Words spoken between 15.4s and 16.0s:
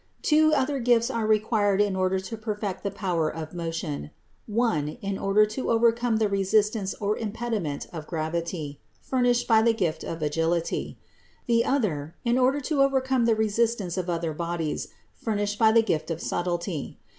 by the